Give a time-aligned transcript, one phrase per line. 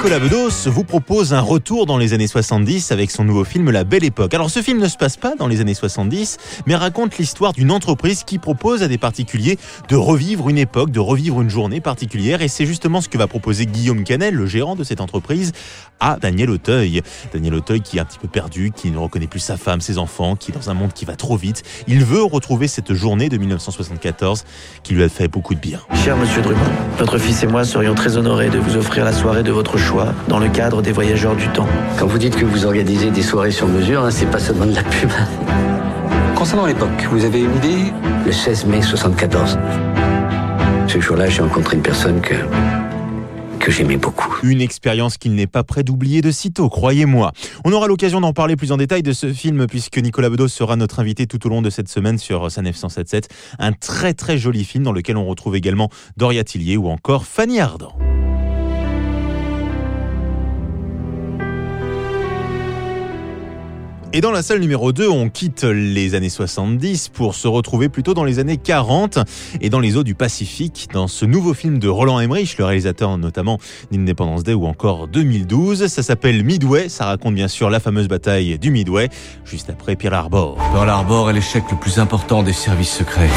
[0.00, 3.84] Nicolas Bedos vous propose un retour dans les années 70 avec son nouveau film La
[3.84, 4.32] Belle Époque.
[4.32, 7.70] Alors ce film ne se passe pas dans les années 70, mais raconte l'histoire d'une
[7.70, 9.58] entreprise qui propose à des particuliers
[9.90, 12.40] de revivre une époque, de revivre une journée particulière.
[12.40, 15.52] Et c'est justement ce que va proposer Guillaume Canel, le gérant de cette entreprise,
[16.00, 17.02] à Daniel Auteuil.
[17.34, 19.98] Daniel Auteuil qui est un petit peu perdu, qui ne reconnaît plus sa femme, ses
[19.98, 21.62] enfants, qui est dans un monde qui va trop vite.
[21.88, 24.44] Il veut retrouver cette journée de 1974
[24.82, 25.80] qui lui a fait beaucoup de bien.
[26.02, 26.58] Cher monsieur Drummond,
[26.96, 29.89] votre fils et moi serions très honorés de vous offrir la soirée de votre choix
[30.28, 31.66] dans le cadre des voyageurs du temps.
[31.98, 34.74] Quand vous dites que vous organisez des soirées sur mesure, hein, c'est pas seulement de
[34.74, 35.10] la pub.
[36.36, 37.92] Concernant l'époque, vous avez une idée?
[38.24, 39.58] Le 16 mai 74.
[40.86, 42.34] Ce jour-là, j'ai rencontré une personne que
[43.58, 44.38] que j'aimais beaucoup.
[44.42, 47.32] Une expérience qu'il n'est pas prêt d'oublier de sitôt, croyez-moi.
[47.66, 50.76] On aura l'occasion d'en parler plus en détail de ce film puisque Nicolas Bedos sera
[50.76, 53.28] notre invité tout au long de cette semaine sur Sanef 177.
[53.58, 57.60] Un très très joli film dans lequel on retrouve également Doria Tillier ou encore Fanny
[57.60, 57.92] Ardant.
[64.12, 68.12] Et dans la salle numéro 2, on quitte les années 70 pour se retrouver plutôt
[68.12, 69.20] dans les années 40
[69.60, 73.16] et dans les eaux du Pacifique, dans ce nouveau film de Roland Emmerich, le réalisateur
[73.18, 73.58] notamment
[73.92, 75.86] d'Independence Day ou encore 2012.
[75.86, 79.08] Ça s'appelle Midway, ça raconte bien sûr la fameuse bataille du Midway,
[79.44, 80.56] juste après Pearl Harbor.
[80.72, 83.30] Pearl Harbor est l'échec le plus important des services secrets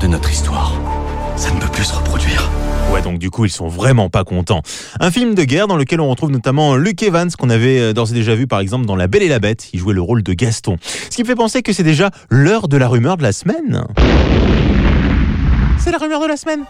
[0.00, 0.72] de notre histoire.
[3.24, 4.60] Du coup, ils sont vraiment pas contents.
[5.00, 8.10] Un film de guerre dans lequel on retrouve notamment Luke Evans, qu'on avait euh, d'ores
[8.10, 9.70] et déjà vu par exemple dans La Belle et la Bête.
[9.72, 10.76] Il jouait le rôle de Gaston.
[10.82, 13.86] Ce qui me fait penser que c'est déjà l'heure de la rumeur de la semaine.
[15.78, 16.64] C'est la rumeur de la semaine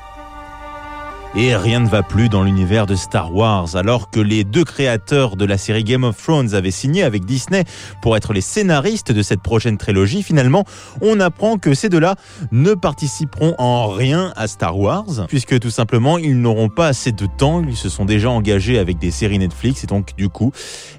[1.36, 5.36] et rien ne va plus dans l'univers de Star Wars, alors que les deux créateurs
[5.36, 7.64] de la série Game of Thrones avaient signé avec Disney
[8.02, 10.23] pour être les scénaristes de cette prochaine trilogie.
[10.23, 10.64] Finalement,
[11.00, 12.14] on apprend que ces deux-là
[12.52, 17.27] ne participeront en rien à Star Wars, puisque tout simplement, ils n'auront pas assez de
[17.27, 17.64] temps.
[17.67, 20.52] Ils se sont déjà engagés avec des séries Netflix, et donc du coup,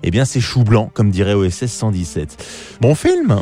[0.04, 2.78] eh bien, c'est chou blanc, comme dirait OSS 117.
[2.82, 3.42] Bon film